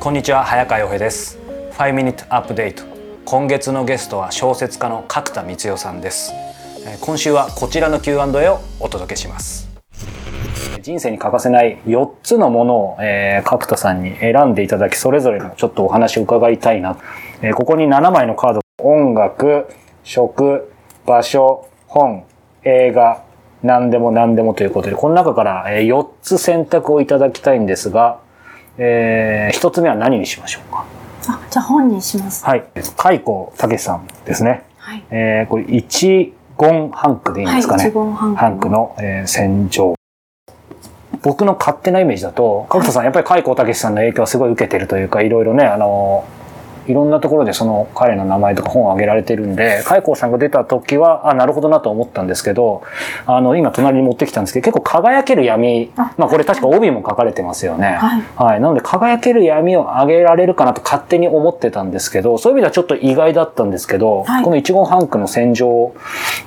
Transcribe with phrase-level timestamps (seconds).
[0.00, 1.38] こんにちは早川洋平です。
[1.72, 2.82] 5ミニットアップデート
[3.26, 6.32] 今月のゲストは小説家の角田光代さんです。
[7.02, 9.68] 今週はこちらの Q&A をお届けします。
[10.80, 16.96] 人生に欠かせない4つのものを、えー、角田さんに選んでいただきそれぞれのちょっとお話を伺いたいな、
[17.42, 18.60] えーここに7枚のカード。
[18.78, 19.66] 音楽
[20.04, 20.72] 食
[21.04, 22.24] 場所本
[22.64, 23.25] 映画
[23.62, 28.18] 何でも何でもということでこの中から、えー4つ選択をいただきたいんですが
[28.78, 30.84] えー、一つ目は何にしましょうか？
[31.28, 32.44] あ、じゃあ本にします。
[32.44, 32.64] はい。
[32.96, 34.64] 海光武さんですね。
[34.76, 35.02] はい。
[35.10, 37.84] えー、これ、一言ハンクでいいんですかね？
[37.84, 39.94] はい一言ハンクハンクの、えー戦場。
[41.22, 46.24] 僕の勝手なイメージだと、角田さん、やっぱり海光武さんの影響はすごい受けてるというか、いろいろね、あの、
[46.88, 52.82] いろんなところでその彼の名前とか本を挙げられてるんで、海光さんが出た時は、あ、なるほどなと思ったんですけど、
[53.26, 57.94] あの、今隣に持ってきたんですけど、結構輝ける闇、あまあこれ確か帯も書かれてますよね。
[57.94, 58.60] はいはい。
[58.60, 65.94] なので、輝ける闇を上げられるかなと勝手に思ってたんですけど、そういう意味ではちょっと意外だったんですけど、はいこの一言ハンクの戦場を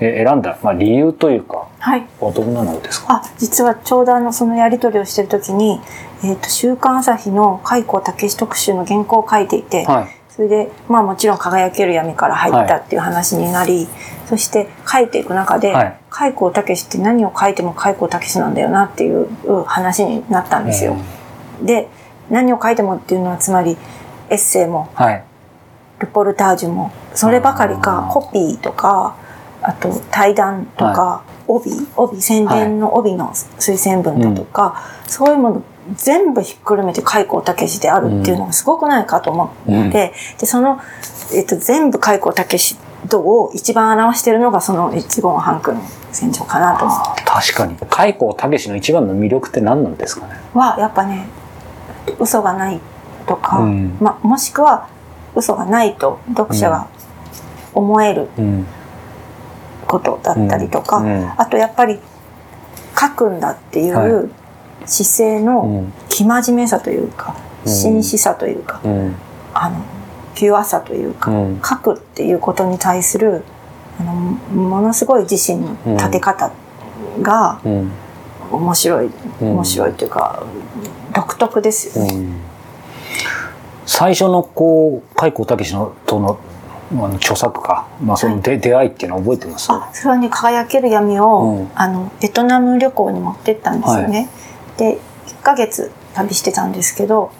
[0.00, 2.06] えー選んだ、まあ、理由というか、はい。
[2.20, 3.14] はどんなのですか？
[3.14, 5.80] あ、実はちょうどあの、そのやり取りをしてるときに、
[6.24, 10.08] えっ、と、週刊朝日の開光武史特集の原稿を書いていて、はい。
[10.28, 13.88] それで、まあもちろん輝ける闇から入ったっていう話になり、
[14.26, 19.28] そして書いていく中で、はい開光武史って何を書いても開光武史なんだよなっていう
[19.64, 20.96] 話になったんですよ。
[21.62, 21.86] で、
[22.30, 23.76] 何を書いてもっていうのはつまり、
[24.30, 25.22] エッセイも、はい。
[26.00, 29.16] ルポルタージュも、そればかりあか、ーコピーとか、
[29.62, 35.62] あと対談とか、帯、帯、宣伝の帯の推薦文だとか、そういうもの
[35.96, 40.12] 全部ひっくるめて開光武史であるっていうのがすごくないかと思って、うんで、
[40.44, 40.80] その、
[41.34, 42.76] えっと、全部開光武史
[43.08, 45.80] 度を一番表しているのがその一言半句の
[46.12, 47.76] 戦場かなと思っあー確かに。
[47.88, 50.34] 海光武の一番の魅力って何なんですかね？
[50.52, 50.58] て。
[50.58, 51.26] は、やっぱね、
[52.18, 52.80] 嘘がない
[53.26, 54.88] とか、うんまあ、もしくは
[55.34, 56.88] 嘘がないと読者が
[57.74, 58.66] 思えるうん。
[59.88, 61.98] ことだったりとか、うんうんあとやっぱり
[63.00, 64.30] 書くんだっていはう
[64.84, 65.92] 姿勢うのん。
[66.08, 67.34] 生真面目さというか、
[67.64, 69.14] うん真摯さというか、うん。
[69.52, 69.76] あの、
[70.34, 73.42] ピュアさというか、うん書くっていうことに対する、
[74.00, 76.50] あの、ものすごい自信の立て方
[77.22, 77.90] がうん。
[78.50, 79.10] 面白い、
[79.40, 80.42] うん面白いというか、
[81.14, 82.14] 独特ですよね。
[82.14, 82.40] うん
[83.90, 86.38] 最初のこう、海光武のとの、
[86.90, 89.70] あの著作か、まあその出,、出会いっていうのは覚えてます？
[89.70, 91.70] あ、それはね、輝ける闇を、うん。
[91.74, 94.28] あの、ベトナム旅行に持ってったんですよね。
[94.76, 97.30] で、1ヶ月旅してたんですけど、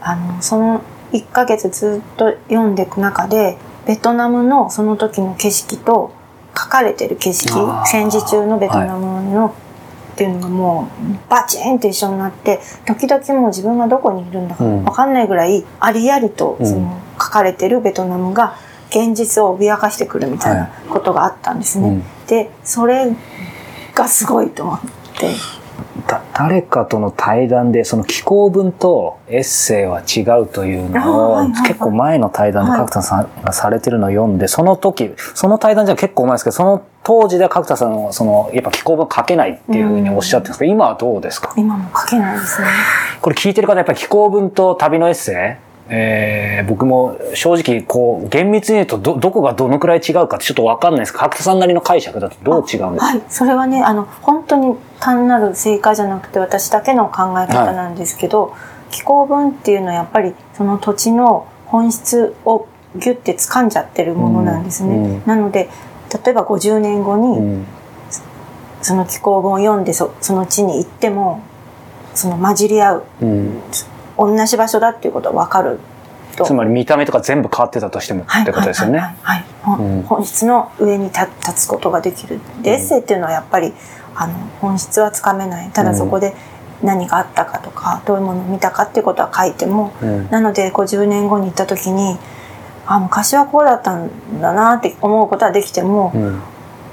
[0.00, 0.80] あの、その
[1.12, 6.12] 1ヶ月ずっと読んでいく中で、ベトナムのその時の景色と、
[6.58, 7.52] 書かれてる景色
[7.86, 9.54] 戦時中のベトナムの、
[10.14, 10.88] っていうのがも
[11.28, 14.84] うバチンと一緒になって時々もう自分がどこにいるんだかうん。
[14.84, 18.56] 分かんないぐらいありありとその書かれてるベトナムが
[18.96, 21.88] 現実を脅かしてくるみたいなことがあったんですね。
[21.88, 22.04] うん。
[22.26, 23.12] でそれ
[23.94, 24.80] がすごいと思っ
[25.18, 25.34] て。
[26.06, 32.80] だ誰かとの対談でその寄稿文とエッセイは違うというのを、結構前の対談ではい。
[32.80, 41.52] 角田さんがされてるのを読んで、その時その対談じゃ結構前ですけどその当時では角田さんはそのやっぱ寄稿文書けないっていうふうにおっしゃってるんですけど、今はどうですか？
[41.56, 42.68] 今も書けないですね。
[43.20, 45.65] これ聞いてる方やっぱり寄稿文と旅のエッセイ？
[45.88, 51.12] えー僕も正直こう厳密に言うとどどこがどのくらい違うかってちょっとわかんないです。
[51.12, 53.06] けど角田さんなりの解釈だとどう違うんですか？
[53.06, 58.54] はい、それはねあの本当に単なる正解じゃなくて私だけの考え方なんですけど、
[58.90, 64.96] 気候文っていうのはやっぱりその土地の本質をギュッて掴んじゃってるものなんですね。
[64.96, 65.22] うんうん。
[65.26, 65.68] なので
[66.24, 67.66] 例えば50年後にうん。
[68.82, 71.42] その気候文を読んでそその地に行っても
[72.14, 73.62] その混じり合ううん
[74.18, 75.78] 同じ場所だっていうことは分かる
[76.36, 76.44] と。
[76.44, 79.16] つまり見た目とか全部変わってたとしてもってことですよね。
[79.22, 82.38] はい本質の上に立立つことができる。
[82.62, 83.72] で、エッセイっていうのはやっぱり
[84.14, 85.70] あの本質はつかめない。
[85.70, 86.34] ただそこで
[86.82, 92.16] 何があったかとか、どういうものを見たかっていうことは書いても、うんなので50年後に行った時に、
[92.86, 96.40] あ、昔はこうだったんだなって思うことはできても、うん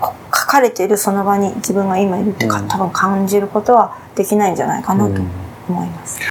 [0.00, 5.28] こ書かれているその場に自分が今いるってか、うん多分感じることはできないんじゃないかなとうん
[5.68, 6.29] 思います。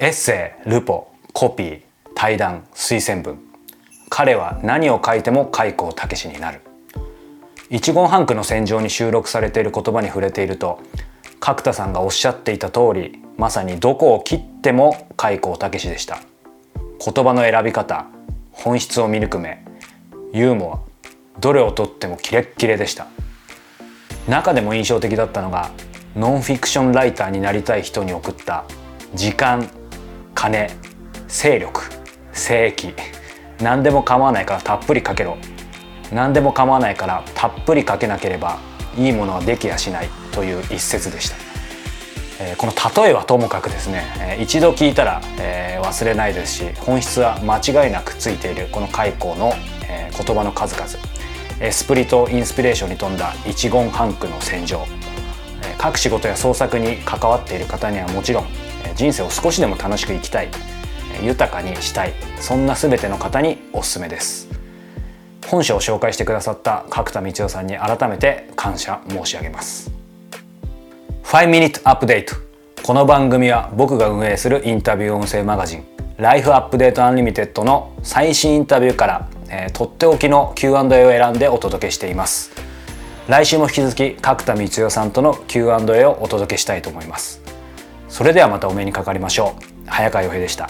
[0.00, 1.82] エッセイ、ルポ、コピー、
[2.14, 3.40] 対談、推薦文。
[4.08, 6.60] 彼は何を書いても開口武士になる。
[7.68, 10.78] 一言半句の戦場に収録されている言葉に触れていると、
[11.40, 16.20] 角田さんがおっしゃっていた通り、まさにどこを切っても開口武士でした。
[17.04, 18.06] 言葉の選び方、
[18.52, 19.64] 本質を見抜く目、
[20.32, 20.84] ユーモ
[21.36, 23.08] ア、どれをとってもキレッキレでした。
[24.28, 25.72] 中でも印象的だったのが
[26.14, 28.64] ノンフィクションライターになりたい人に送った
[29.16, 29.68] 時間
[30.40, 30.68] 金
[31.26, 31.82] 勢力
[32.32, 32.94] 性域
[33.60, 35.36] 何でも構わないからたっぷりかけろ。
[36.12, 38.60] 何でも構わないからたっぷりかけなければ
[38.96, 41.36] いいものはできやしないという一節でした、
[42.40, 48.68] えー、この例えはともかくですね、えー、一度聞いたら、えー、忘れないですし本質は間違いなくついている。
[48.70, 49.52] この開口の、
[49.88, 50.88] え言葉の数々。
[51.60, 54.86] エスプリとインスピレーションに富んだ一言半句の戦場。
[55.64, 58.46] え各仕事や創作に関わっている方にはもちろん
[58.98, 60.48] 人生を少しでも楽しく生きたい
[61.22, 64.48] 豊かにしたいそんな全ての方におすすめです。
[65.46, 69.90] 本書を紹介してくださった角田光代さんに改めて感謝申し上げます。
[71.24, 72.34] 5 Minute Update
[72.82, 75.86] この番組は僕が運営するインタビュー音声マガジン
[76.18, 82.50] ライフアップデートアンリミテッドの最新インタビューからえー、とっておきの Q&A を選んでお届けしています。
[83.28, 87.47] 来週も引き続き角田光代さんとの Q&A をお届けしたいと思います。
[88.08, 89.54] それではまたお目にかかりましょ
[89.86, 89.88] う。
[89.88, 90.68] 早川洋平でした。